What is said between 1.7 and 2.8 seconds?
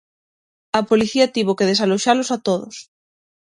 desaloxalos a todos.